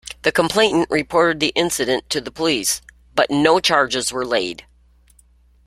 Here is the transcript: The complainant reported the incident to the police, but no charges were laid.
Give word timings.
The 0.23 0.31
complainant 0.31 0.89
reported 0.89 1.39
the 1.39 1.49
incident 1.49 2.09
to 2.09 2.19
the 2.19 2.31
police, 2.31 2.81
but 3.13 3.29
no 3.29 3.59
charges 3.59 4.11
were 4.11 4.25
laid. 4.25 4.65